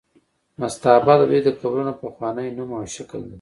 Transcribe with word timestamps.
مستابه 0.61 1.13
د 1.17 1.21
دوی 1.29 1.41
د 1.43 1.49
قبرونو 1.59 1.93
پخوانی 2.01 2.47
نوم 2.57 2.69
او 2.77 2.85
شکل 2.95 3.19
دی. 3.23 3.29